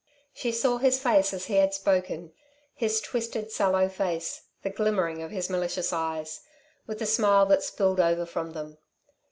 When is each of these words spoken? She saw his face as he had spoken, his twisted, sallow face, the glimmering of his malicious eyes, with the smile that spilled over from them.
She 0.33 0.51
saw 0.51 0.79
his 0.79 0.99
face 0.99 1.31
as 1.31 1.45
he 1.45 1.57
had 1.57 1.75
spoken, 1.75 2.33
his 2.73 3.01
twisted, 3.01 3.51
sallow 3.51 3.87
face, 3.87 4.45
the 4.63 4.71
glimmering 4.71 5.21
of 5.21 5.29
his 5.29 5.47
malicious 5.47 5.93
eyes, 5.93 6.41
with 6.87 6.97
the 6.97 7.05
smile 7.05 7.45
that 7.45 7.61
spilled 7.61 7.99
over 7.99 8.25
from 8.25 8.53
them. 8.53 8.79